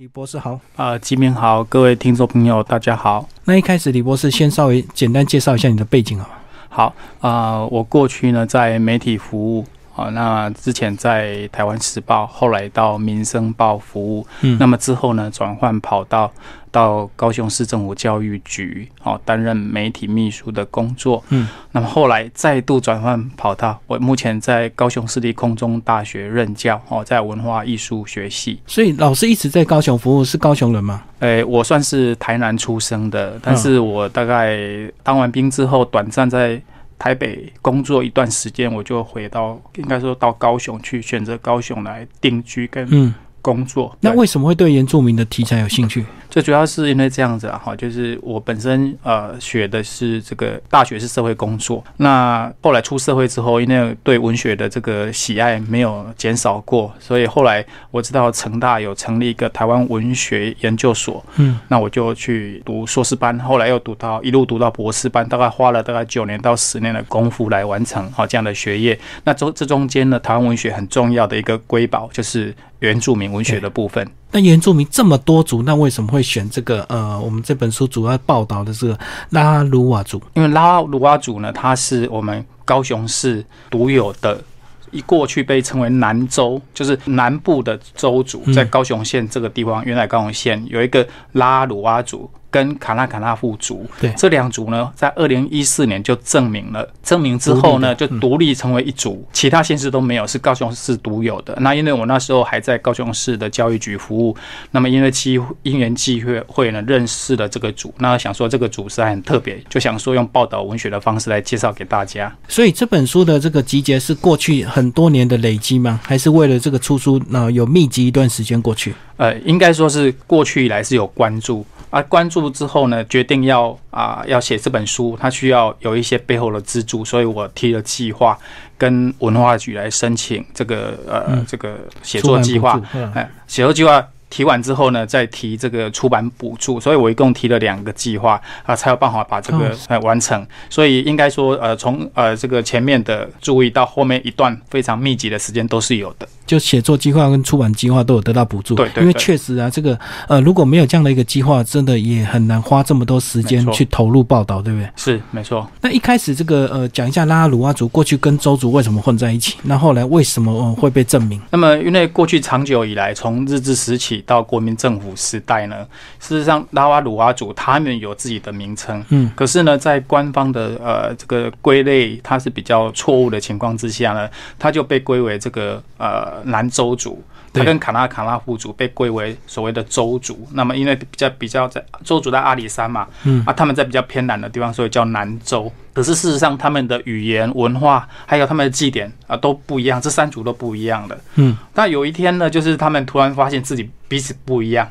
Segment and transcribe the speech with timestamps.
[0.00, 3.28] 李博士好，啊，吉明好，各位听众朋友，大家好。
[3.44, 6.34] 那一开始，李博士先稍微简单介绍一下你的背景好吗？
[6.70, 16.30] 好啊，我过去呢在媒体服务啊，那之前在台湾时报，后来到民生报服务，嗯，那么之后呢转换跑道。
[16.72, 21.20] 到高雄市政府教育局，哦，担任媒体秘书的工作。
[21.30, 28.60] 嗯，那么后来再度转换跑道，我目前在高雄市立空中大学任教，哦，在文化艺术学系。
[28.68, 31.02] 所以老师一直在高雄服务，是高雄人吗？
[31.18, 34.56] 诶，我算是台南出生的，但是我大概
[35.02, 36.62] 当完兵之后，短暂在
[37.00, 43.96] 台北工作一段时间，我就回到，应该说到高雄去，选择高雄来定居跟工作。
[44.02, 46.04] 那为什么会对原住民的题材有兴趣？
[46.30, 68.98] 最主要是因为这样子啊，哈，就是我本身呃学的是这个大学是社会工作，那后来出社会之后，因为对文学的这个喜爱没有减少过，所以后来我知道成大有成立一个台湾文学研究所，嗯，那我就去读硕士班，后来又读到一路读到博士班，大概花了大概九年到十年的功夫来完成好这样的学业。
[69.24, 74.06] 那中这中间呢，台湾文学很重要的一个瑰宝就是原住民文学的部分。
[74.32, 76.82] 那原住民这么多族，那为什么会选这个？
[76.88, 78.96] 呃，我们这本书主要报道的是
[79.30, 84.42] 拉鲁瓦族，因为拉鲁瓦族呢，它是我们高雄市独有的，
[84.90, 92.30] 一过去被称为南州，就是南部的州族，在高雄县这个地方，原来高雄县有一个拉鲁瓦族。
[92.50, 101.56] 跟卡纳卡纳夫族，对这两族呢，在二零一四年就证明了，证明之后呢，就独立成为一族，其他县市都没有，是高雄市独有的。
[101.60, 104.36] 那因为我那时候还在高雄市的教育局服务，
[104.72, 112.34] 那么因为机因缘际会会呢，认识了这个组，那想说这个族是很特别，就想说用报道文学的方式来介绍给大家。
[112.48, 116.00] 所以这本书的这个集结是过去很多年的累积吗？
[116.02, 118.94] 还是为了这个出书，那有密集一段时间过去？
[119.16, 121.64] 呃，应该说是过去以来是有关注。
[121.90, 128.38] 啊，关注之后呢，决定要啊要写这本书，它需要有一些背后的资助，所以我提了计划，
[128.78, 132.80] 跟文化局来申请这个呃这个写作计划，
[133.14, 134.06] 哎，写作计划。
[134.30, 140.46] 提完之后呢，再提这个出版补助，所以我一共提了两个计划啊，才有办法把这个呃完成。
[140.70, 146.26] 所以应该说，呃，从呃这个前面的注意到后面一段非常密集的时间都是有的。
[146.46, 149.02] 就写作计划跟出版计划都有得到补助，对对。
[149.02, 149.98] 因为确实啊，这个
[150.28, 154.88] 呃如果没有这样的一个计划，真的也很难花这么多时间去投入报道，对不对？
[154.96, 155.68] 是没错。
[155.80, 161.40] 那一开始这个呃讲一下拉鲁阿族过去跟周族为什么混在一起，那后来为什么会被证明？
[161.50, 164.19] 那么因为过去长久以来，从日治时期。
[164.22, 165.86] 到国民政府时代呢，
[166.18, 174.28] 事实上拉瓦鲁瓦族他们有自己的名称，嗯，可是呢，在官方的呃这个归类，它是比较错误的情况之下呢，
[174.58, 180.46] 它就被归为这个呃南州族，它跟卡纳卡纳户族被归为所谓的州族。
[180.52, 185.70] 那么因为比较比较在州族在阿里山嘛，嗯啊，他们在比较偏南的地方，所以叫南州。
[185.92, 191.18] 可是事实上，他们的语言文化还有他们的祭典啊都不一样，这三族都不一样的。
[191.34, 194.88] 嗯，但有一天呢，就是他们突然发现自己彼此不一样，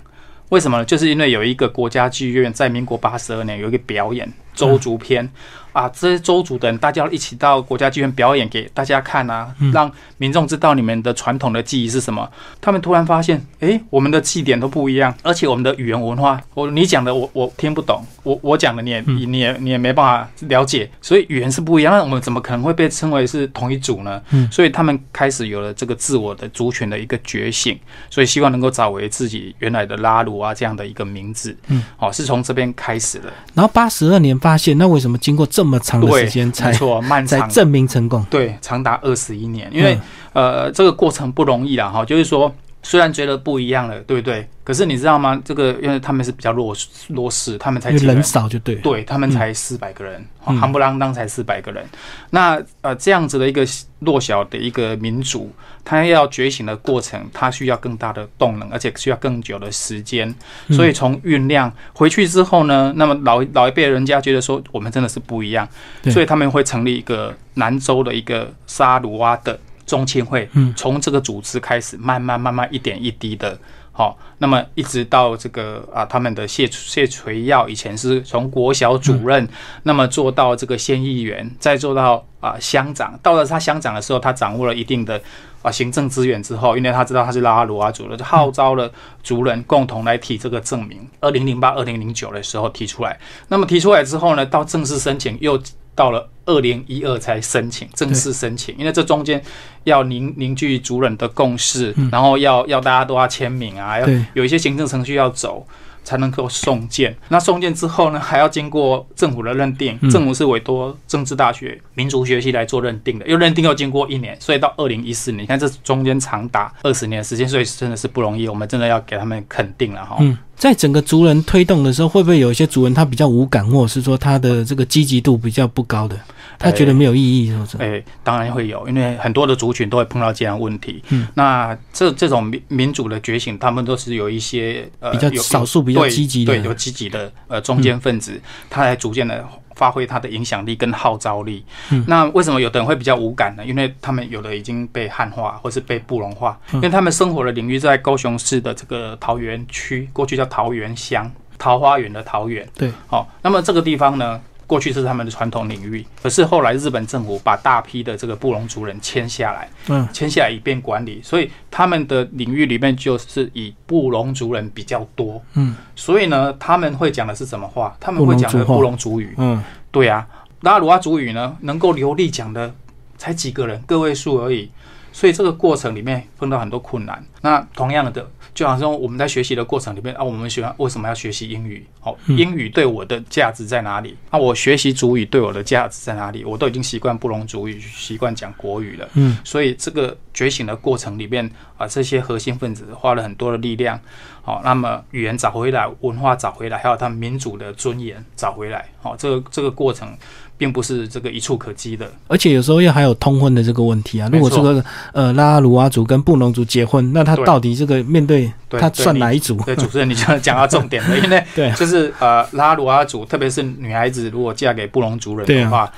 [0.50, 0.84] 为什么呢？
[0.84, 5.30] 就是因为有一个国家剧院在民国八十二年有一个表演周族篇。
[5.72, 12.28] 啊，这些周族的人，大家一起到国家剧院表演给大家看啊，让民众知道你们的传统的记忆是什么。
[12.60, 21.94] 他们突然发现，哎，我们的祭典都不一样，而且我们的语言文化，我你讲的我我听不懂，我我讲的你也你也你也没办法了解，所以语言是不一样。
[21.94, 24.20] 那我们怎么可能会被称为是同一组呢？
[24.52, 31.56] 所以他们开始有了这个自我的族群的一个觉醒，所以希望能够找回自己原来的拉鲁啊这样的一个名字。
[31.68, 33.32] 嗯，哦，是从这边开始的。
[33.54, 37.48] 然后八十二年发现，那为什么经过这么长的时间才错，漫长。
[37.50, 38.26] 证明成功？
[38.32, 39.96] 对，长达二十一年，因为
[40.34, 42.52] 呃，这个过程不容易啦，哈，就是说，
[42.82, 44.48] 虽然觉得不一样了，对不对？
[44.64, 45.42] 可是你知道吗？
[45.44, 46.76] 这个因为他们是比较弱
[47.08, 51.86] 弱势，他们才人少就对，对他们才四百个人，夯不啷当才四百个人。
[52.30, 53.66] 那呃这样子的一个
[54.00, 55.52] 弱小的一个民族，
[55.84, 60.34] 他要觉醒的过程，他需要更大的动能，而且需要更久的时间。
[60.70, 65.68] 所以从酝酿回去之后呢，那么老老一辈人家觉得说我们真的是不一样，
[66.12, 69.60] 所以他们会成立一个南州的一个沙鲁哇的
[69.90, 73.58] 中青会，从这个组织开始，慢慢慢慢一点一滴的。
[73.92, 79.46] 好，那么一直到这个啊，他们的谢谢垂耀以前是从国小主任，
[79.84, 83.20] 那么做到这个县议员，再做到啊乡长。
[83.22, 85.20] 到了他乡长的时候，他掌握了一定的
[85.62, 88.90] 啊行政资源之后，因为他知道他是拉阿鲁阿族的，就号召了
[89.22, 91.06] 族人共同来提这个证明。
[91.20, 93.20] 二零零八、二零零九的时候提出来，
[93.50, 95.62] 那么提出来之后呢，到正式申请又
[96.00, 96.30] 到了。
[96.46, 99.40] 二零一二才申请正式申请，因为这中间
[99.84, 105.64] 要凝凝聚主人的共识，然后要要大家都要签名啊，要有一些行政程序要走。
[106.10, 107.16] 才能够送件。
[107.28, 109.96] 那送件之后呢，还要经过政府的认定。
[110.10, 118.48] 政府是委托政治大学民族学系来做认定的，又认定又经过一年，所以到二零一四年，你看这中间长达二十年的时间，所以真的是不容易。
[118.48, 120.18] 我们真的要给他们肯定了哈。
[120.20, 126.18] 嗯，在整个族人推动的时候，会不会有一些族人他比较无感，或者是说他的这个积极度比较不高的？
[126.60, 127.78] 他觉得没有意义，是不是？
[127.78, 131.02] 哎，当然会有，因为很多的族群都会碰到这样问题。
[131.08, 138.40] 嗯，那这这种民民主的觉醒，他们都是有一些呃比较少数比较积极的，对，有积极的呃中间分子，
[138.70, 141.64] 他来逐渐的发挥他的影响力跟号召力。
[141.92, 143.66] 嗯，那为什么有的人会比较无感呢？
[143.66, 152.68] 因为他们有的已经被汉化，或是被布隆化，因为他们生活的领域在高雄市的这个桃园区，过去叫桃园乡，桃花源的桃园。
[152.76, 154.42] 对，好，那么这个地方呢？
[154.70, 167.98] 过去是他们的传统领域，可是后来日本政府把大批的这个布隆族人迁下来，嗯，迁下来以便管理，所以他们的领域里面就是以布隆族人比较多，嗯，所以呢，他们会讲的是什么话？
[168.00, 170.28] 他们会讲的布隆族语，嗯，对啊，
[170.62, 172.72] 拉鲁阿族语呢，能够流利讲的
[173.18, 174.70] 才几个人，个位数而已，
[175.12, 177.26] 所以这个过程里面碰到很多困难。
[177.42, 178.30] 那同样的。
[178.60, 181.88] 就好像我们在学习的过程里面啊，我们喜欢为什么要学习英语？
[182.02, 184.18] 好，英语对我的价值在哪里？
[184.30, 186.44] 那我学习主语对我的价值在哪里？
[186.44, 189.08] 我都已经习惯不容主语，习惯讲国语了。
[189.14, 193.98] 嗯，所以这个觉醒的过程里面啊，这些核心分子花了很多的力量。
[194.42, 198.90] 好，那么语言找回来，文化找回来，还有他们民主的尊严找回来。
[199.02, 200.18] 好，这个这个过程。
[200.60, 204.30] 并不是这个一触可及的，而且有时候又还有通婚的这个问题啊。
[204.32, 204.84] 如果这个
[205.14, 209.56] 呃拉阿鲁阿族跟布农族结婚，那他到底这个面对他算哪一组？
[209.66, 215.90] 对主持人，你就讲到重点了， 因为对，就是呃拉阿鲁阿族，特别是女孩子如果嫁给布农族人的话，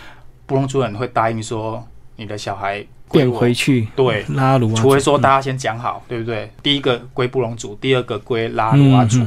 [0.45, 1.83] 布农族人会答应说
[2.15, 2.85] 你的小孩。
[3.11, 6.51] 变回去，对拉鲁，除非说大家先讲好，对不对？
[6.63, 9.19] 第一个归布隆族，第二个归拉鲁阿族。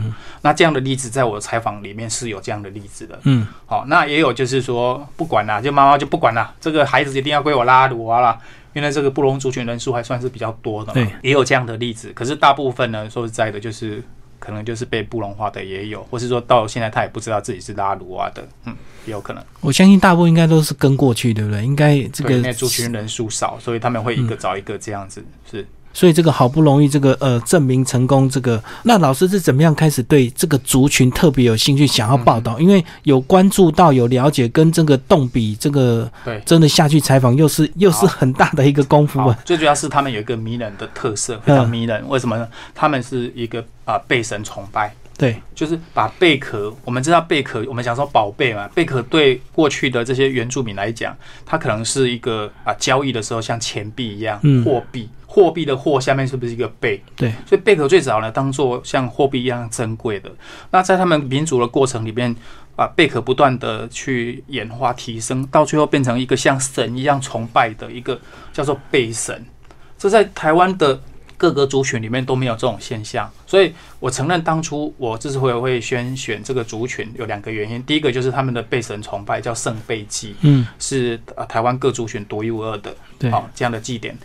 [0.43, 3.19] 那这样的例子，在我的采访里面是有这样的例子的。
[3.25, 8.39] 嗯，好，那也有就是说，不管啦，就妈妈就不管啦，这个孩子一定要归我拉鲁阿啦，
[8.73, 10.93] 因为这个布隆族群人数还算是比较多的。
[10.93, 12.13] 对，也有这样的例子。
[12.15, 14.03] 可是大部分呢，说实在的，就是
[14.45, 18.47] 可能就是被布隆化的也有，或是说到现在他也不知道自己是拉鲁瓦的。
[18.65, 18.77] 嗯。
[19.07, 21.63] 也有可能，我相信大部分应该都是跟过去，对不对？
[21.63, 25.67] 应该这个族群人数少，所以他们会一个找一个这样子，是。
[25.95, 32.59] 所以这个好不容易这个呃证明成功，这个那老师是怎么样开始对这个族群特别有兴趣，想要报道？
[32.61, 39.39] 因为有关注到、有了解，跟这个动笔这个对真的下去采访，又是又是很大的一个功夫啊。
[39.45, 42.07] 最主要是他们有一个迷人的特色，非常迷人。
[42.09, 42.49] 为什么呢？
[42.75, 44.93] 他们是一个啊被神崇拜。
[45.17, 51.17] 对，就是把贝壳，我们知道贝壳，我们讲说宝贝嘛，贝壳对过去的这些原住民来讲，
[51.47, 57.01] 它可能是一个啊交易的时候像钱币一样，货币，货币的货下面是不是一个贝？
[57.15, 60.29] 对，所以贝壳最早呢当做像货币一样珍贵的。
[60.73, 62.35] 那在他们民族的过程里面，
[62.75, 68.21] 把贝壳不断的去演化提升，到最后变成一个像神一样崇拜的一个
[68.53, 69.47] 叫做贝神。
[69.97, 71.01] 这在台湾的。
[71.37, 77.83] 各个族群里面都没有这种现象，所以我承认当初我这次会会先选这个族群，有两个原因。
[77.85, 84.17] 第一个就是他们的被神崇拜叫圣被祭，嗯，是呃台湾各族群独一无二的，对，好这样的祭典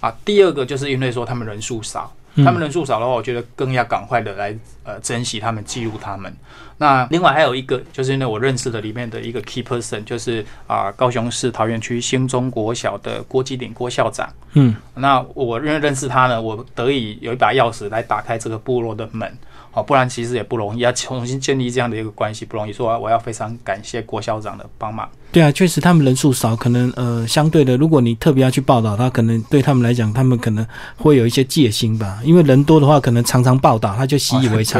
[0.00, 0.14] 啊。
[0.24, 2.14] 第二个就是因为说他们人数少。
[2.36, 4.56] 他们人数少的话，我觉得更要赶快的来
[4.90, 6.32] 呃珍惜他们，记录他们。
[6.78, 14.28] 那另外还有一个，就是因为我认识的里面的一个 key person，就是啊高雄市桃园区新中国小的郭基鼎郭校长。
[14.54, 19.30] 嗯，那我认认识他呢，我得以有一把钥匙来打开这个部落的门。
[19.72, 22.72] 好，不然其实也不容易，要重新建立这样的一个关系不容易。
[22.72, 25.08] 说我要非常感谢郭校长的帮忙。
[25.30, 30.66] 对啊，确实他们人数少，可能呃相对的，如果你特别要去报道他，可能对他们来讲，他们可能
[30.96, 32.18] 会有一些戒心吧。
[32.24, 34.79] 因为人多的话，可能常常报道，他就习以为常。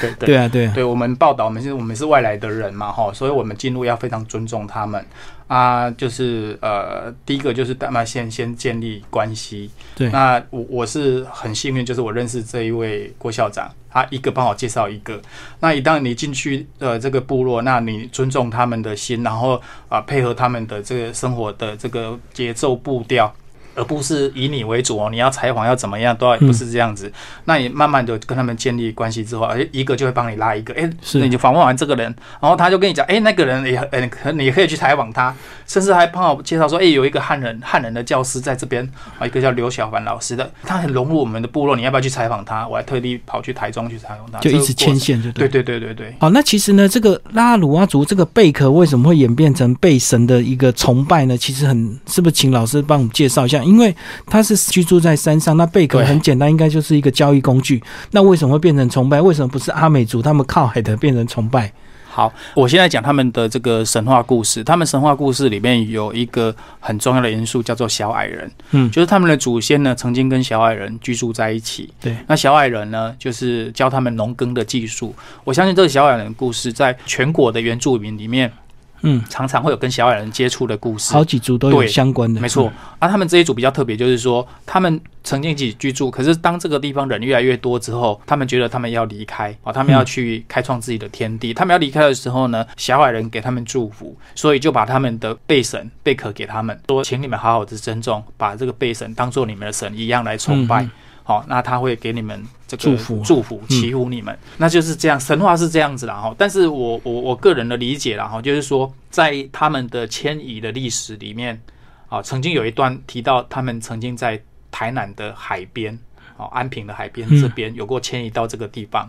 [0.00, 5.04] 对对啊，对，对我们报道，我们是我们是外来的人嘛，哈，所以我们进入要非常尊重他们。
[5.46, 9.68] 啊，就是呃，第一个就是大嘛先先建立关系。
[9.96, 15.20] 对，那我我是很幸运，就是我认识这一位郭校长，他一个帮我介绍一个。
[15.58, 23.34] 那一旦你进去呃这个部落，那你尊重他们的心，然后啊配合他们的这个生活的这个节奏步调，
[23.80, 25.08] 而不是以你为主哦。
[25.10, 27.10] 你要采访要怎么样，都要不是这样子。
[27.46, 35.34] 那你慢慢的跟他们建立关系之后，哎，一个就会帮你拉一个，哎，那你就访问完这个人，然后他就跟你讲，哎，那个人也，哎，可你可以去采访他，
[35.66, 38.86] 甚至还帮我介绍说，哎，有一个汉人汉人的教师在这边
[39.18, 42.68] 啊，一个叫刘小凡老师的，他很融入我们的部落，你要不要去采访他？
[42.68, 46.14] 我还特地跑去台中去采访他，就一直牵线，就对对对对对。
[46.20, 51.36] 好，那其实呢，这个拉鲁阿族这个贝壳为什么会演变成贝神的一个崇拜呢？
[51.36, 53.62] 其实很，是不是请老师帮我们介绍一下？
[53.70, 53.94] 因为
[54.26, 57.80] 他是居住在山上，那贝壳很简单，应该就是一个交易工具。
[58.10, 59.20] 那为什么会变成崇拜？
[59.22, 61.72] 为什么不是阿美族他们靠海的变成崇拜？
[62.08, 64.64] 好，我现在讲他们的这个神话故事。
[64.64, 68.50] 他们神话故事里面有一个很重要的元素，叫做小矮人。
[68.72, 71.88] 嗯，就是他们的祖先呢，曾经跟小矮人居住在一起。
[72.00, 75.14] 对，那小矮人呢，就是教他们农耕的技术。
[75.44, 78.52] 我相信这个小矮人故事，在全国的原住民里面。
[79.02, 82.70] 嗯，常常会有跟小矮人接触的故事，好几组都有相关的，没错。
[82.98, 91.54] 而他们这一组比较特别，就是说他们曾经一起居住，可是当这个地方人越来越多之后，他们觉得他们要离开啊，他们要去开创自己的天地。
[91.54, 100.86] 他们要离开的时候呢，小矮人给他们祝福，所以就把他们的贝神贝壳给他们，说请你们好好的珍重，把这个贝神当做你们的神一样来崇拜。
[101.30, 105.20] 好，那他会给你们这个祝福、祝福、祈福你们，那就是这样。
[105.20, 111.62] 神话是这样子的哈，但是我我我个人的理解啦哈，就是说在他们的迁移的历史里面
[112.08, 115.96] 啊，曾经有一段提到他们曾经在台南的海边，
[116.36, 119.08] 哦，安平的海边这边有过迁移到这个地方。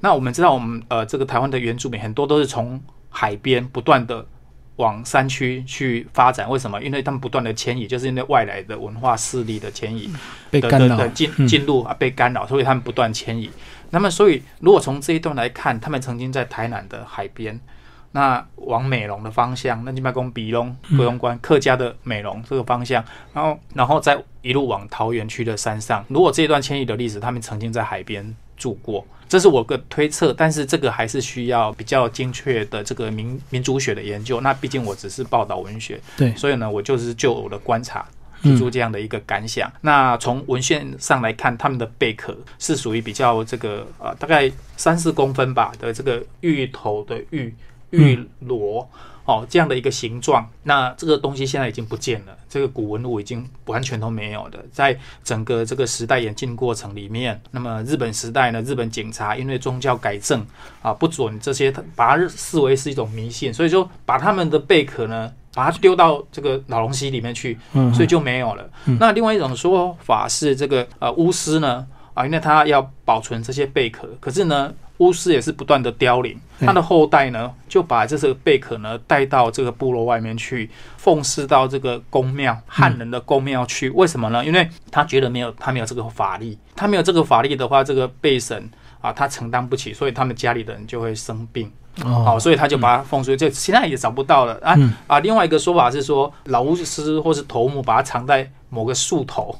[0.00, 4.26] 那我们知道，我们呃这个台湾的原住民很多都是从海边不断的。
[4.80, 6.82] 往山区去发展，为什么？
[6.82, 10.10] 因为他们不断的迁移，就是因为外来的文化势力的迁移，
[10.50, 13.50] 被干扰进进入啊，被干扰，所以他们不断迁移。
[13.90, 17.60] 那么，所以如果从这一段来看，他们曾经在台南的海边，
[18.12, 26.04] 那往美容的方向，那金麦公比隆不用关客家的美容这个方向，然后，然后再一路往桃园区的山上。
[26.08, 29.06] 如果这一段迁移的历史，他们曾经在海边住过。
[29.30, 34.40] 这是我个推测，但是这个还是需要比较精确的这个民民族学的研究。
[34.40, 38.04] 那毕竟我只是报道文学，对，所以呢，我就是就我的观察
[38.42, 39.72] 提出这样的一个感想。
[39.82, 47.54] 那从文献上来看，他们的贝壳是属于比较这个呃，大概三四公分吧的这个芋头的芋
[47.90, 48.90] 芋螺。
[49.24, 54.58] 哦，这样的一个形状，那这个东西现在已经不见了，这个古文物已经完全都没有的。
[54.72, 60.44] 在整个这个时代演进过程里面，那么日本时代呢，日本警察因为宗教改正
[60.82, 67.56] 啊，不准这些，把它视为是一种迷信，所以说把他们的贝壳呢，把它丢到这个老龙溪里面去，
[67.94, 68.68] 所以就没有了。
[68.98, 74.72] 那另外一种说法是，这个呃巫师呢，啊，因为他要保存这些贝壳，可是呢。
[75.00, 83.88] 巫师也是不断的凋零，他的后代呢就把这个贝壳呢带到这个部落外面去，奉祀到这个宫庙汉人的宫庙去。
[83.90, 84.44] 为什么呢？
[84.44, 91.70] 因为他觉得没有他没有这个法力，他没有这个法力的话，这个贝神啊他承担不起，所以他们家里的人就会生病。
[92.04, 94.76] 哦，所以他就把它奉出，这现在也找不到了啊
[95.06, 95.18] 啊！
[95.20, 99.54] 另外一个说法是说，老巫师或是头目把它藏在某个树头。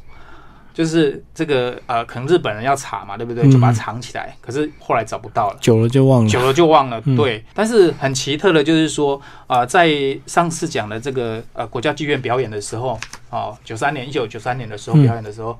[0.81, 3.47] 就是这个呃，可能日本人要查嘛，对不对？
[3.53, 4.35] 就把它藏起来。
[4.41, 6.99] 可是后来找不到了，久了就忘了，久了就忘了。
[7.15, 9.91] 对，但是很奇特的，就是说啊，在
[10.25, 15.59] 上次讲的这个呃国家剧院表演的时候，哦，九三年一九九三年的时候表演的时候，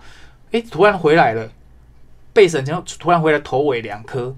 [0.53, 1.47] 哎，突然回来了，
[2.33, 4.35] 背神然后突然回来头尾两颗，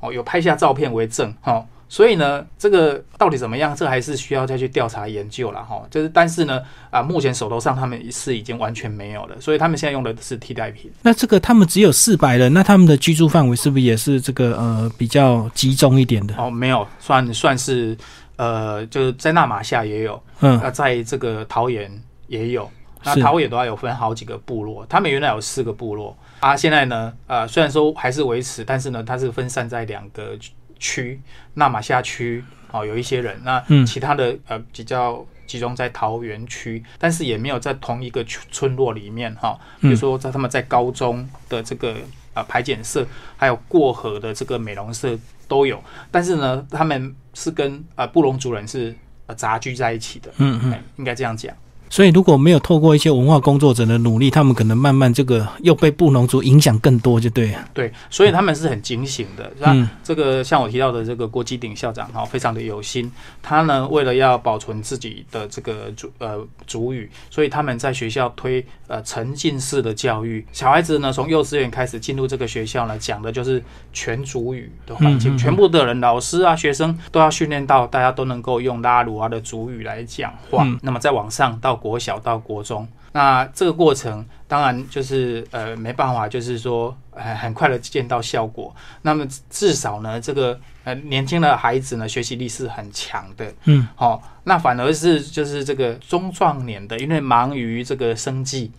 [0.00, 1.64] 哦，有拍下照片为证，哈。
[1.94, 3.72] 所以呢，这个到底怎么样？
[3.76, 5.80] 这还是需要再去调查研究了哈。
[5.88, 6.60] 就是，但是呢，
[6.90, 10.90] 啊，目前手头上他们是已经完全没有了，所以他们现在用的是替代品。
[11.02, 16.34] 那这个他们只有四百人，那他们的居住范围是不是也是这个呃比较集中一点的？
[16.36, 17.96] 哦，没有，算算是
[18.34, 21.88] 呃，就是在纳马夏也有，嗯，那在这个桃园
[22.26, 22.68] 也有，
[23.04, 30.36] 那桃园的话有分好几个部落，他们原来有四个部落啊，现在呢，呃，虽然说还是维持，但是呢，它是分散在两个。
[30.84, 31.18] 区
[31.54, 39.58] 纳马夏区哦，有一些人，那其他的呃比较集中在桃园区，但是也没有在同一个村落里面哈。
[39.80, 41.96] 比如说在他们在高中的这个
[42.34, 43.06] 呃排检社，
[43.38, 48.94] 还有过河的这个美容社都有，但是呢，他们是跟呃布隆族人是
[49.26, 50.30] 呃杂居在一起的。
[50.36, 51.56] 嗯嗯，应该这样讲。
[51.90, 57.54] 所以如果没有透过一些文化工作者的努力，他们可能慢慢这个又被布农族影响更多，就对。
[57.72, 59.52] 对，所以他们是很警醒的。
[59.60, 63.10] 嗯，这个像我提到的这个郭基鼎校长哈，非常的有心。
[63.40, 70.44] 他呢，为了要保存自己的这个主呃主语，所以他们在学校推呃沉浸式的教育。
[70.52, 73.62] 小孩子呢，从幼稚园开始进入这个学校呢，讲的就是
[73.92, 80.66] 全主语的环境，全部的人，老师啊，学生都要训练到大家都能够用拉鲁阿的主语来讲话。
[80.82, 81.73] 那么再往上到。
[81.74, 88.74] 国小到国中，那这个过程当然就是呃没办法，就是说很很快的见到效果。
[89.02, 93.52] 那么至少呢，这个呃年轻的孩子呢，学习力是很强的。
[93.64, 98.70] 嗯，好，那反而是就是这个中壮年的，因为忙于这个生计，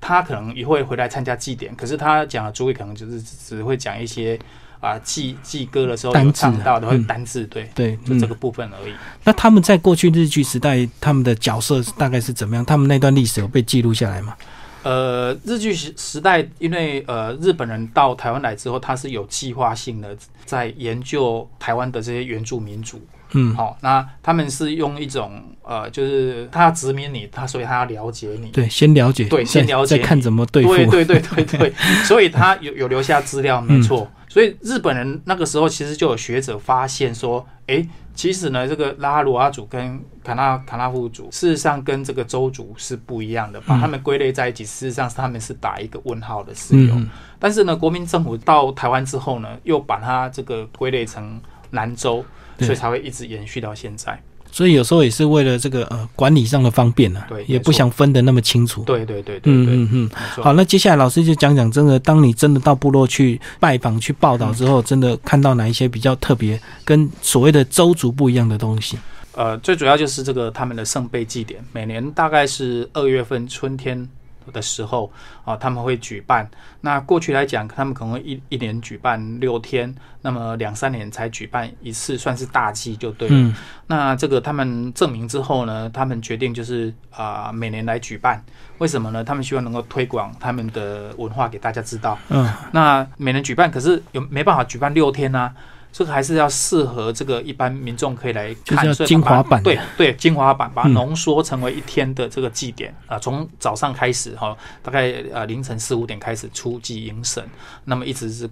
[0.00, 4.38] 他可能也会回来参加祭典，可是他讲的主语可能就是只会讲一些。
[4.80, 8.92] 啊，祭祭歌的时候有唱到的会单字，对对，就这个部分而已。
[9.24, 12.64] 那他们在过去日剧时代，他们的角色大概是怎么样？
[12.64, 14.36] 他们那段历史有被记录下来吗？
[14.82, 23.00] 呃，日剧时时代，因为呃日本人到台湾来之后，他是有计划性的在研究台湾的这些原住民族。
[23.32, 31.72] 嗯，好，那他们是用一种呃，就是他要殖民你，他所以他要了解你，对，先了解，对，先了解，再看怎么对付，对对对对对，
[32.04, 34.08] 所以他有有留下资料， 没错。
[34.36, 37.82] 所以日本人那个时候其实就有学者发现说，哎，
[38.14, 46.94] 其实呢，这个拉哈鲁阿族跟卡纳卡纳夫族，事实上跟这个周族是不一样的，把他们归类在一起，事实上是他们是打一个问号的事由。
[47.38, 51.40] 但是呢，国民政府到台湾之后呢，又把它这个归类成
[51.70, 52.22] 南州。
[52.58, 54.18] 所以才会一直延续到现在。
[54.56, 58.82] 所以有时候也是为了这个呃管理上的方便呢，对，也不想分得那么清楚。
[58.84, 60.10] 对对对对，嗯嗯嗯。
[60.42, 68.96] 好，那接下来老师就讲讲，真的，当你真的到部落去拜访、去报道之后，真的看到哪一些比较特别、跟所谓的周族不一样的东西？
[69.34, 74.08] 呃，最主要就是这个他们的圣杯祭典，每年大概是二月份春天。
[74.52, 75.10] 的时候
[75.44, 76.48] 啊，他们会举办。
[76.80, 83.54] 那过去来讲，他们可能一一年举办六天，那么两三年才举办一次，算是大祭就对了。
[83.86, 88.44] 那这个他们证明之后呢，他们决定就是啊，每年来举办。
[88.78, 89.24] 为什么呢？
[89.24, 92.18] 他们希望能够推广他们的文化给大家知道。
[92.28, 95.52] 嗯，那每年举办，可是有没办法举办六天呢？
[95.96, 99.62] 这个还是要适合这个一般民众可以来看，精华版。
[99.62, 107.42] 对对，精华版把它浓缩成为一天的这个祭典啊，从早上开始哈，大概呃凌晨四五点开始出祭迎神，
[107.84, 108.46] 那么一直是。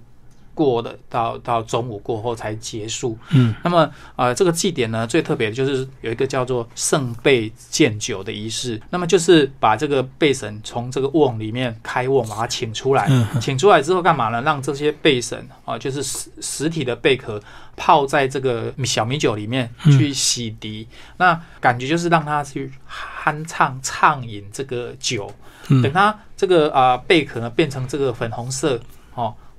[0.55, 3.19] 过的到到中午过后才结束。
[3.31, 8.81] 嗯，那么呃，这个祭典呢，最特别的就是有一个叫做圣贝见酒的仪式。
[8.91, 13.07] 那么就是把这个贝神从这个瓮里面开瓮，把它请出来。
[13.11, 14.41] 嗯，请出来之后干嘛呢？
[14.43, 17.43] 让这些贝神啊，就是实实体的贝壳
[17.77, 20.87] 泡在这个小米酒里面去洗涤。
[21.17, 22.71] 那感觉就是让它去
[23.25, 25.31] 酣畅畅饮这个酒。
[25.83, 28.81] 等它这个啊贝壳呢变成这个粉红色哦。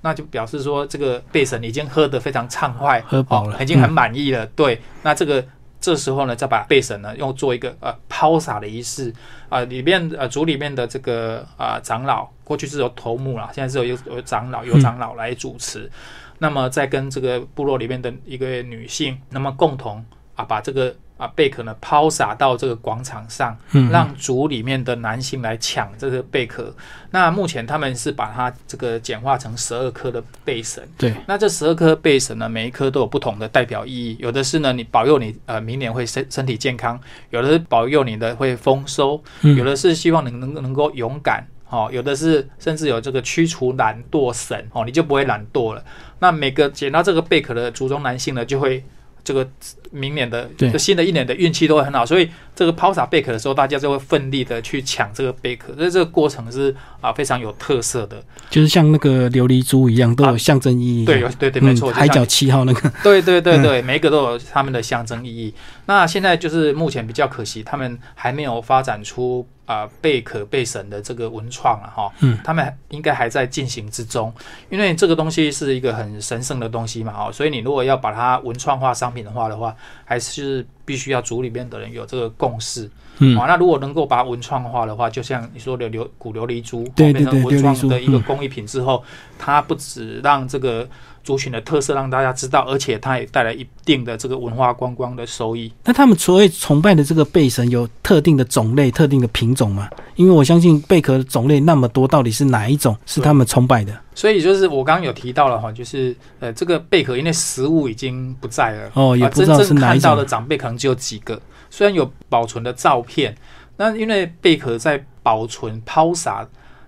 [0.05, 4.45] 那就表示说，这个贝神已经喝得非常畅快，喝饱了，已经很满意了。
[4.55, 5.43] 对，那这个
[5.81, 9.11] 这时候呢，再把贝神呢，用做一个呃抛洒的仪式
[9.49, 15.89] 啊，里面呃族里面的这个啊长老，过去是由头目啦，现在是由由长老由长老来主持，
[16.37, 20.95] 那么再跟这个部落里面的一个女性，那么共同啊把这个。
[21.17, 23.57] 啊，贝壳呢抛洒到这个广场上，
[23.89, 26.73] 让族里面的男性来抢这个贝壳。
[27.11, 30.85] 那目前他们是把它这个简化成十二颗的贝神。
[30.97, 34.17] 对，那这十二颗贝神呢，每一颗都有不同的代表意义。
[34.19, 36.97] 有的是呢，你保佑你呃明年会身身体健康；
[37.29, 41.47] 有的是保佑你的会丰收；有的是希望你能能够勇敢。
[41.69, 45.81] 哦，有的是甚至有这个驱除懒惰神哦，你就不会懒惰了。
[46.19, 48.83] 那每个捡到这个贝壳的族中男性呢，就会。
[49.25, 49.45] 这个
[49.91, 61.05] 明年的、这新的一年的运气都会很好，所以这个抛洒贝壳的时候，大家就会奋力的去抢这个贝壳，所以这个过程是啊非常有特色的，就是像那个琉璃珠一样，都有象征意义。
[61.05, 62.89] 对，对对，没错，海角七号那个。
[63.03, 65.53] 对对对对，每一个都有他们的象征意义。
[65.87, 69.45] 那现在就是目前比较可惜，他们还没有发展出。
[69.65, 74.33] 啊，贝壳贝神的这个文创了哈，嗯，他们应该还在进行之中，
[74.69, 89.03] 因为这个东西是一个很神圣的东西嘛，哦，所以你如果要把它文创化、商品的话的话，还是必须要组里面的人有这个共识，嗯，啊，那如果能够把它文创化的话，就像你说的琉古琉璃珠对变成文创的一个工艺品之后，
[89.37, 90.87] 它不止让这个。
[91.25, 95.73] 族群的特色让大家知道，而且它也带来一定的这个文化观光的收益。
[95.83, 99.89] 那他们所谓崇拜的这个贝神有特定的种类、特定的品种吗？
[100.17, 103.91] 因为我相信贝壳的种类那么多，到底是哪一种是他们崇拜的？
[104.15, 110.09] 所以就是我刚刚有提到了哈，就是呃，这个贝壳因为食物已经不在了哦，也不知道是哪一种。
[110.09, 113.37] 看到的长辈可能只有几个，虽然有保存的照片，
[113.77, 116.47] 那因为贝壳在保存抛洒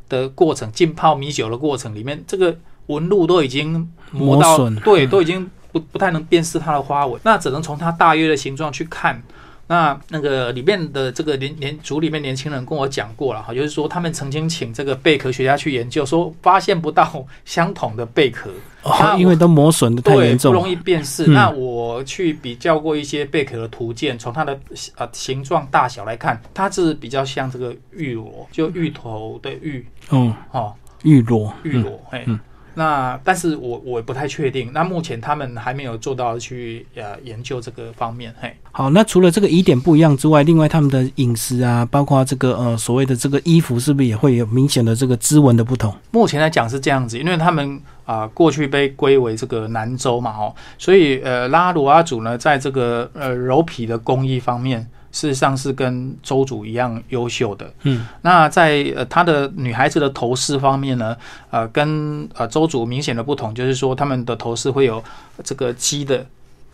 [0.09, 2.57] 的过程、浸泡米酒的过程里面，这个。
[2.87, 9.21] 纹路都已经磨到，对，都已经不不太能辨识它的花纹，那只能从它大约的形状去看，
[9.67, 18.49] 那那个里面的这个年年组里面年轻人跟我讲过了哈，就是说他们曾经请这个贝壳学家去研究，说发现不到相同的贝壳，
[18.83, 21.27] 哦，因为都磨损的太严重，不容易辨识。
[21.27, 24.57] 那我去比较过一些贝壳的图鉴，从它的
[24.95, 32.25] 呃形状大小来看，它是比较像这个玉螺，就芋头的芋，嗯，哦，玉螺，玉螺，哎。
[32.77, 34.71] 那但是我我不太确定。
[34.71, 38.31] 那目前他们还没有做到去呃研究这个方面。
[38.39, 45.91] 嘿，好，那除了这个疑点不一样之外，另外他们的饮食啊，包括这个呃所谓的这个衣服，是不是也会有明显的这个织纹的不同？
[46.11, 54.87] 目前来讲是这样子，因为他们啊过去被归为这个南州嘛，哦，所以呃拉鲁阿祖呢，在这个呃柔皮的工艺方面。
[55.11, 57.73] 事实上是跟周主一样优秀的。
[57.83, 61.15] 嗯，那在呃他的女孩子的头饰方面呢，
[61.49, 65.03] 呃，跟呃周主明显的不同，就是说他们的头饰会有
[65.43, 66.25] 这个鸡的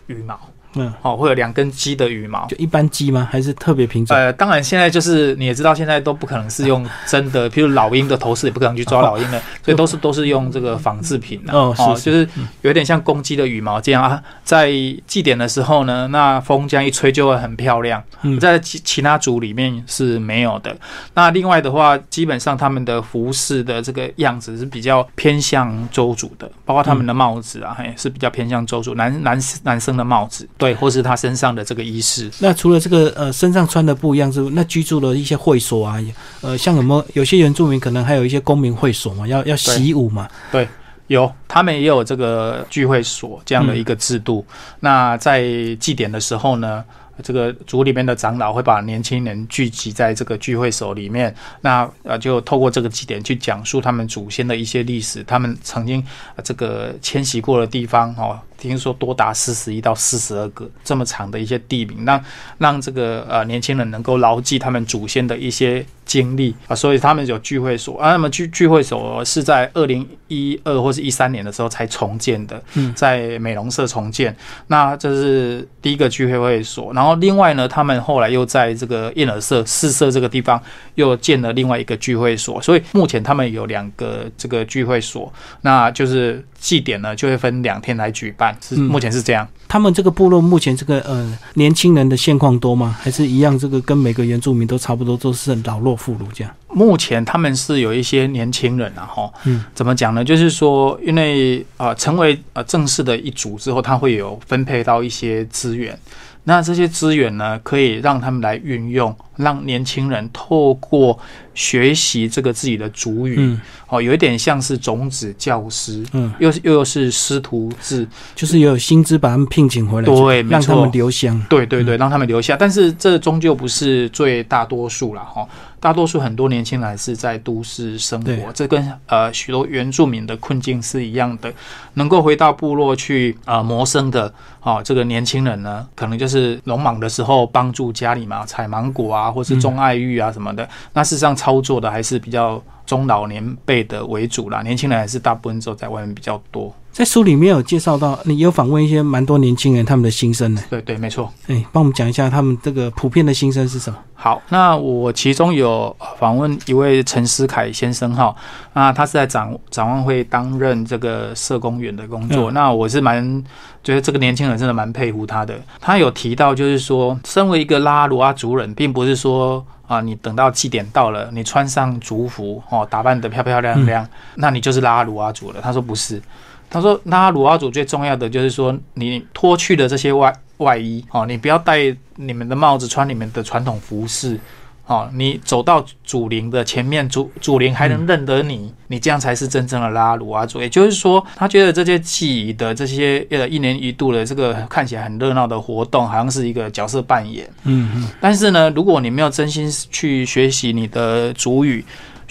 [0.07, 0.39] 羽毛。
[0.75, 3.27] 嗯，哦，会有两根鸡的羽毛，就一般鸡吗？
[3.31, 4.15] 还是特别品种？
[4.15, 11.53] 呃，当然，现在就是你也知道，现在都不可能是用真的，譬如老鹰的头饰也不可能去抓老鹰的， 所以都是都是用这个仿制品的。
[11.53, 12.27] 哦，是，就是
[12.61, 14.21] 有点像公鸡的羽毛这样啊。
[14.43, 14.71] 在
[15.05, 18.03] 祭典的时候呢，那风这样一吹就会很漂亮。
[18.23, 20.75] 嗯，在其其他族里面是没有的。
[21.13, 30.47] 那另外的话，基本上他们的服饰的这个样子是比较偏向周族的，包括他们的帽子啊，嘿，是比较偏向周族男男男生的帽子。
[30.63, 32.31] 对，或是他身上的这个仪式。
[32.39, 35.99] 那除了这个呃身上穿的不一样之外，那居住的一些会所啊，
[36.41, 40.27] 呃，像什么有些原住民可能还有一些公民会所嘛，要要习武嘛。
[40.51, 40.67] 对，
[41.07, 44.45] 有他们也有这个聚会所这样的一个制度。
[44.79, 45.43] 那在
[45.79, 46.83] 祭典的时候呢？
[47.21, 56.03] 这个族里面的长老会把年轻人聚集在这个聚会所里面，那呃就透过这个祭典去讲述他们祖先的一些历史，他们曾经
[56.43, 58.35] 这个迁徙过的地方哦，
[58.67, 62.23] 听说多达四十一到四十二个这么长的一些地名，让
[62.57, 65.85] 让这个呃年轻人能够牢记他们祖先的一些。
[66.05, 68.11] 经历啊，所以他们有聚会所啊。
[68.11, 74.35] 那么聚聚会所是在二零一二或是一三年的时候才重建的，嗯在美容社重建。
[74.67, 76.91] 那这是第一个聚会会所。
[76.93, 80.61] 然后另外呢，他们后来又在这个燕尔社四社这个地方
[80.95, 82.61] 又建了另外一个聚会所。
[82.61, 88.57] 所以目前他们有两个这个聚会所，那就是祭典呢就会分两天来举办。
[88.61, 89.45] 是目前是这样。
[89.67, 92.95] 他们这个部落目前这个呃年轻人的现况多吗？
[93.01, 93.59] 还是一样？
[93.59, 96.53] 这个跟每个原住民都差不多，都是老弱妇孺这样。
[96.69, 100.23] 目前他们是有一些年轻人啊，哈，嗯，怎么讲呢？
[100.23, 105.99] 就是说，因为呃成为呃正式的一组之后，他会有分配到一些资源。
[106.45, 111.17] 那这些资源呢，可以让他们来运用，让年轻人透过
[111.53, 122.55] 学习这个自己的主语，哦，有一点像是种子教师，嗯，又又又是师徒制，就是有薪资把他们聘请回来，对，让他们留乡，对对对，让他们留下。
[122.55, 125.47] 但是这终究不是最大多数了，哈。
[125.79, 131.53] 大多数很多年轻人是在都市生活，这跟呃许多原住民的困境是一样的。
[131.95, 140.67] 能够回到部落去啊谋生的哦，这个年轻人呢，可能就是农忙的时候帮助家里嘛，采芒果啊，或是钟爱玉啊什么的。
[140.93, 146.73] 那事实上操作的还是比较中老年辈的为主啦，年轻人还是大部分都在外面比较多。
[146.91, 150.61] 在书里面有介绍到，你有访问一些蛮多年轻人他们的心声呢。
[150.69, 151.27] 对对，没错。
[151.47, 153.97] 哎，帮我们讲一下他们这个普遍的心声是什么？
[154.13, 158.35] 好，那我其中有访问一位陈思凯先生哈，
[158.73, 162.51] 那他是在展展望会担任这个社工员的工作。
[162.51, 163.43] 那我是蛮
[163.83, 165.59] 觉得这个年轻人真的蛮佩服他的。
[165.81, 175.61] 他有提到就是说，身为一个拉鲁阿族人，并不是说啊，你等到祭典到了，你穿上族服哦，打扮得漂漂亮亮，那你就是拉鲁阿族了。
[175.61, 176.21] 他说不是。
[176.69, 184.39] 他说：“拉鲁阿族最重要的就是说，你脱去的这些外外衣，哦，你不要戴你们的帽子，穿你们的传统服饰，
[184.85, 190.59] 哦，你走到祖灵的前面，祖祖灵还能认得你，你这样才是真正的拉鲁阿族。
[190.59, 197.49] 也就是说，他觉得这些祭仪的这些呃一年一度的这个看起来很热闹的活动，好像是一个角色扮演。
[197.63, 198.07] 嗯嗯。
[198.19, 201.83] 但是呢，如果你没有真心去学习你的祖语。”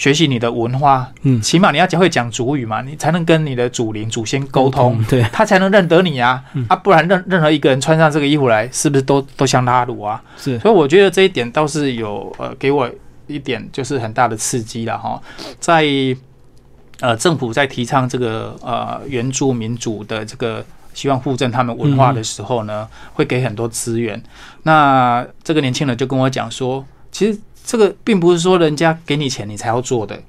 [0.03, 10.21] 学习你的文化，嗯，起码你要讲会讲主语嘛，你才能跟你的祖灵祖先沟通，对，他才能认得你啊，啊，不然任任何一个人穿上这个衣服来，是不是都都像拉鲁啊？
[10.37, 12.91] 是，所以我觉得这一点倒是有呃给我
[13.29, 15.23] 一点就是很大的刺激了哈，
[15.61, 15.87] 在
[16.99, 24.21] 呃政府在提倡这个呃原住民主的这个希望附赠他们文化的时候呢，会给很多资源。
[24.65, 27.38] 那这个年轻人就跟我讲说，其实。
[27.64, 30.20] 这个并不是说人家给你钱你才要做的。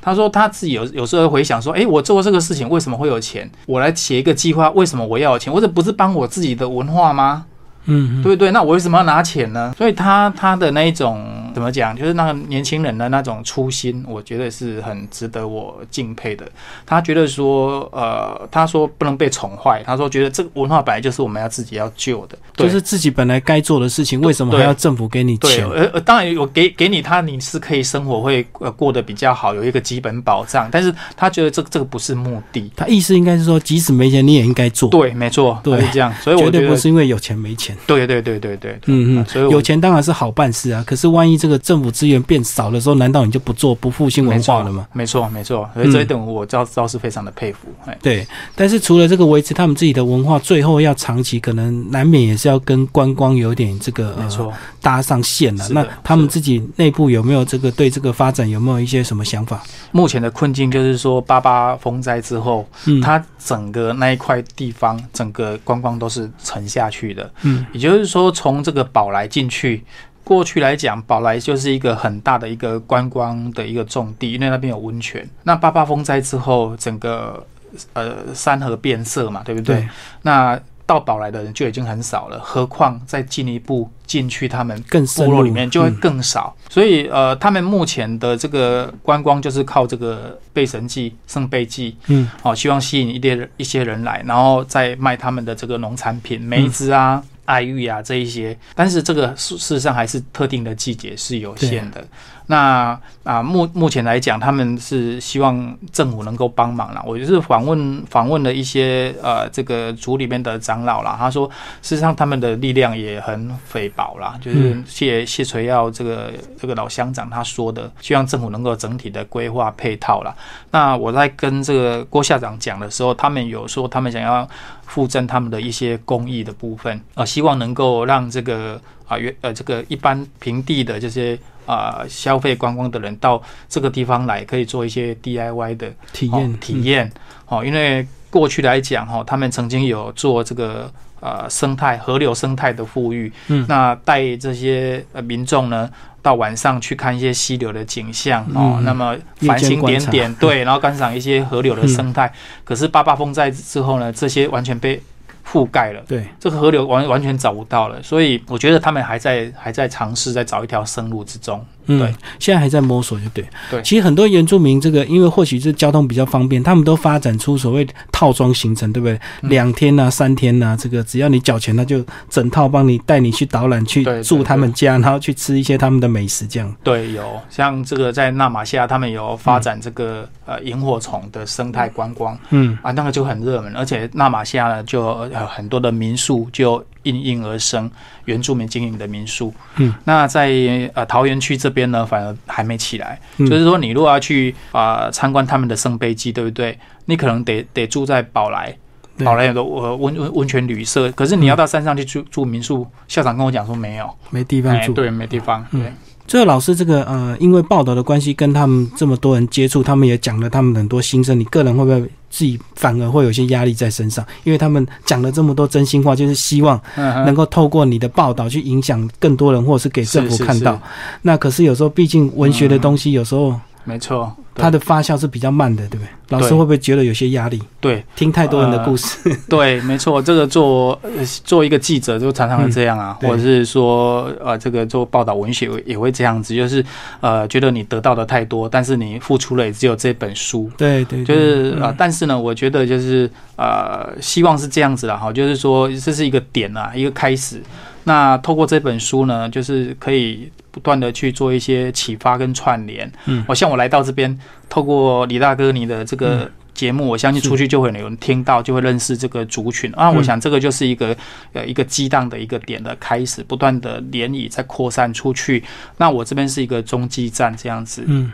[0.00, 3.50] 他说他自己有有时候回想说，诶，我做这个事情为什么会有钱？
[3.64, 5.50] 我来写一个计划，为什么我要有钱？
[5.50, 7.46] 或者不是帮我自己的文化吗？
[7.86, 8.50] 嗯，对不对？
[8.50, 9.74] 那我为什么要拿钱呢？
[9.76, 16.46] 所以他他的那一种怎么讲，就是那个年轻人的那种初心，我觉得是很值得我敬佩的。
[16.86, 25.66] 他觉得说，呃，他说不能被宠坏，他说觉得这个文化本来就是我们要自己要救的，就是自己本来该做的事情，为什么还要政府给你钱？
[25.68, 30.68] 呃呃，当然我给给你他，你是可以生活会呃过得比较好，有一个基本保障。
[30.70, 34.88] 但是他觉得这这个不是目的，他意思应该是说，即使没钱你也应该做。
[34.88, 36.12] 对，没错，对，是这样。
[36.22, 37.73] 所以我觉得不是因为有钱没钱。
[37.86, 40.82] 对对对对对，嗯嗯，所以有钱当然是好办事啊。
[40.86, 44.86] 可是万一这个政府资源变少的时候，难道你就不做不复兴文化了吗？
[44.92, 47.68] 没错没错，所以这一点我倒倒是非常的佩服。
[48.02, 55.68] 对，但是除了这个维持他们自己的文化，最后要长期，可能难免也是要跟观光有点这个没错搭上线了。
[55.70, 59.62] 那他们自己内部有没有这个对这个发展有没有一些什么想法？
[59.92, 67.30] 目前的困境就是说，八八风灾之后，嗯，它整个那一块地方，整个观光都是沉下去的。
[67.42, 69.84] 嗯，也就是说，从这个宝来进去。
[70.22, 75.28] 过去来讲，宝来就是一个很大的一个观光的一个重地，因为那边有温泉。
[75.42, 77.46] 那八八风灾之后，整个
[77.92, 79.86] 呃山河变色嘛，对不对？
[80.22, 84.82] 那到宝来的人就已经很少了，何况再进一步进去他们
[85.14, 86.56] 部落里面就会更少。
[86.70, 97.22] 所以呃，他们目前的这个观光就是靠这个背神祭、圣背祭，嗯，好，希望吸引一些一些人来，然后再卖他们的这个农产品、梅子啊。
[97.44, 102.06] 爱玉啊，这一些，但是这个事事实上还是特定的季节是有限的。
[102.46, 107.02] 那啊，目目前来讲，他们是希望政府能够帮忙啦。
[107.06, 111.48] 我就是访问访问了一些呃，这个组里面的长老啦，他说，
[111.80, 114.38] 事实上他们的力量也很菲薄啦。
[114.42, 116.30] 就是谢谢垂耀这个
[116.60, 120.34] 这个老乡长他说的，希望政府能够整体的规划配套啦。
[120.70, 124.46] 那我在跟这个郭校长讲的时候，他们有说他们想要
[124.84, 128.78] 附赠他们的一些公益的部分啊，希望能够让这个
[129.08, 131.38] 啊原呃这个一般平地的这些。
[131.66, 137.12] 啊，消费观光的人到这个地方来，可以做一些 DIY 的体验体验。
[137.46, 143.32] 哦，因为过去来讲，哈，他们曾经有做这个呃生态河流生态的富裕。
[143.48, 145.90] 嗯，那带这些呃民众呢，
[146.22, 148.46] 到晚上去看一些溪流的景象。
[148.54, 152.32] 哦，那么繁星点点，对，然后观赏一些河流的生态。
[152.64, 155.02] 可是八八风灾之后呢，这些完全被。
[155.46, 156.26] 覆盖了，对。
[156.40, 161.64] 这个河流完完全找不到了，所以我觉得他们还在还在尝试在找一条生路之中。
[161.86, 163.44] 嗯，对，现在还在摸索，就对。
[163.70, 169.18] 对，其实很多原住民这个，因为或许是交通比较方便，他们都发展出所谓套装行程，对不对？
[169.42, 176.74] 两天呐，三天呐，这个只要你缴钱，他就整套帮你带你去导览，去住他们家，然后去吃一些他们的美食，这样。
[176.82, 185.04] 对，有像这个在纳马夏，他们有发展这个呃萤火虫的生态观光，嗯啊，那个就很热门，而且纳马夏呢就。
[185.48, 187.90] 很多的民宿就应运而生，
[188.24, 189.54] 原住民经营的民宿。
[189.76, 190.50] 嗯，那在
[190.92, 193.18] 呃桃园区这边呢，反而还没起来。
[193.38, 196.78] 就是说，你如果要去啊参观他们的圣杯基，对不对？
[197.06, 198.76] 你可能得得住在宝来，
[199.24, 201.10] 宝来有个呃温温温泉旅社。
[201.12, 205.64] 可是你要到山上去住住民宿，校长跟我讲说没有，没地方住，对，没地方。
[205.70, 205.92] 对。
[206.26, 211.38] 这个老师，这个呃，因为报道的关系，跟他们这么多人接触，他们也讲了他们很多心声。
[211.38, 214.24] 你个人会不会自己反而会有些压力在身上？
[214.42, 220.80] 因为他们讲了这么多真心话，就是希望 能够透过你的报道去影响更多人，或者是给政府看到。
[221.22, 224.34] 那可是有时候，毕竟文学的东西，有时候没错。
[224.56, 226.08] 它的发酵是比较慢的，对不对？
[226.28, 227.60] 老师会不会觉得有些压力？
[227.80, 229.18] 对，听太多人的故事。
[229.50, 230.98] 对，没错，这个做
[231.44, 236.84] 做一个记者就常常会这样啊，或者是说呃，这个做报道文学也会这样子，就是
[237.20, 240.70] 呃，觉得你得到的太多，但是你付出了也只有这本书。
[240.76, 247.60] 对对，就是啊，但是呢，我觉得就是呃，希望是这样子的哈，就是说这是一个点啊，一个开始。
[248.04, 253.10] 那透过这本书呢，就是可以不断的去做一些启发跟串联。
[253.26, 254.38] 嗯，我像我来到这边，
[254.68, 260.10] 透过李大哥你的这个节目，我相信出去就会有人听到，就会认识这个族群啊。
[260.10, 261.16] 我想这个就是一个
[261.52, 265.62] 呃一个激荡的一个点的开始，不断的涟漪在扩散出去。
[265.96, 268.04] 那我这边是一个中继站这样子。
[268.06, 268.30] 嗯，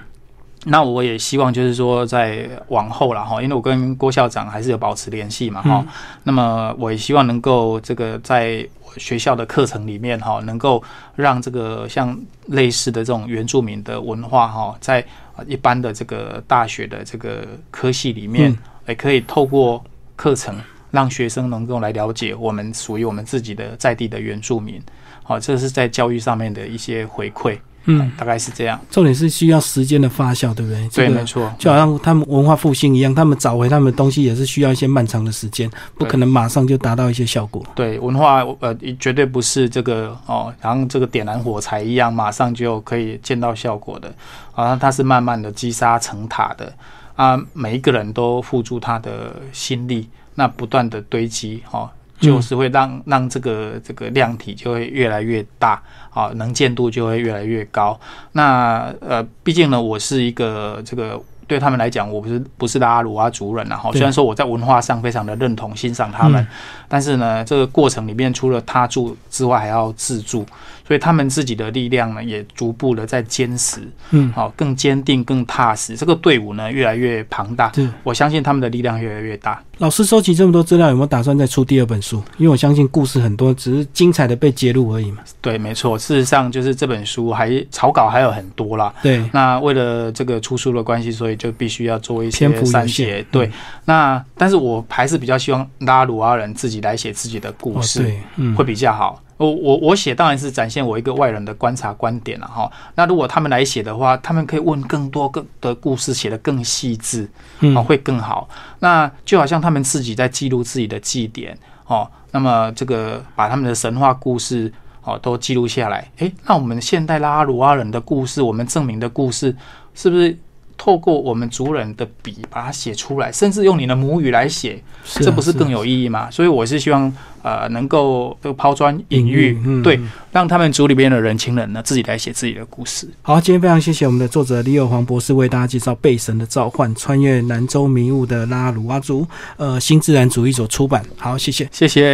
[0.64, 5.84] 那我也希望就是说在往后了哈，因为我跟郭校长还是有保持联系嘛哈。
[6.24, 8.68] 那么我也希望能够这个在。
[8.96, 10.82] 学校的课程里面哈，能够
[11.14, 15.06] 让这个像类似的这种原住民的文化哈，在
[15.46, 19.80] 一般的这个大学的这个科系里面，也可以透过
[20.16, 20.56] 课程
[20.90, 24.82] 让学生能够来了解我们属于我们自己的在地的原住民。
[25.22, 27.56] 好，这是在教育上面的一些回馈。
[27.84, 28.78] 嗯，大概是这样。
[28.90, 30.88] 重点是需要时间的发酵，对不对？
[30.88, 31.50] 对，没错。
[31.58, 37.64] 就好像他们文化复兴一样，他们找回他们的东西也是需要一些漫长的时间，不可能马上就达到一些效果。
[37.74, 44.12] 对，文化呃，绝对不是这个哦，然后这个点燃火柴一样，马上就可以见到效果的。
[44.54, 46.72] 啊，它是慢慢的积沙成塔的
[47.16, 51.90] 啊，每一个人都付出他的心力，那不断的堆积，哈。
[52.20, 57.98] 就是会让让这个这个量体就会越来越大啊，能见度就会越来越高。
[58.32, 66.46] 那呃，毕竟呢，我是一个这个对他们来讲，我不是不是拉鲁阿族人然后虽然说我在文化上非常的认同欣赏他们，
[66.88, 70.46] 但是呢，这个过程里面除了他住之外，还要自助。
[70.90, 75.96] 所以他们自己的力量呢，也逐步的在坚实，嗯，好，更坚定、更踏实。
[75.96, 77.68] 这个队伍呢，越来越庞大。
[77.68, 79.62] 对，我相信他们的力量越来越大。
[79.78, 82.20] 老师收集这么多资料，有没有打算再出第二本书？
[82.38, 85.22] 因为我相信故事很多，只是精彩的被揭露而已嘛。
[85.40, 85.96] 对，没错。
[85.96, 88.92] 事实上，就是这本书还草稿还有很多啦。
[89.00, 89.24] 对。
[89.32, 93.24] 那为了这个出书的关系，所以就必须要做一些删写。
[93.30, 93.48] 对。
[93.84, 99.22] 那但是我还是比较希望拉鲁阿人自己来写自己的故事，对，会比较好。
[99.40, 102.70] 我我我写当然是展现我一个外人的观察观点了哈。
[102.94, 107.26] 那如果他们来写的话，他们可以问更多更的故事，写得更细致，
[107.74, 108.46] 哦，会更好。
[108.80, 114.70] 那就好像他们自己在记录自己的祭典哦，那么这个把他们的神话故事
[115.02, 116.06] 哦都记录下来。
[116.18, 119.56] 诶，那我们现代拉鲁阿人的故事，我们证明的故事，
[119.94, 120.36] 是不是？
[120.82, 126.30] 透过我们族人的笔把它写出来，甚至用你的母语来写，这不是更有意义吗？
[126.30, 127.12] 所以我是希望
[127.42, 130.00] 呃能够这个抛砖引玉，对，
[130.32, 133.06] 让他们族里边的人情人呢自己来写自己的故事。
[133.20, 139.20] 好，今天非常谢谢我们的作者李友黄博士为大家介绍《被神的召唤：穿越南州迷雾的拉鲁阿族》，
[139.58, 141.04] 呃，新自然主义所出版。
[141.18, 142.08] 好，谢谢，谢谢。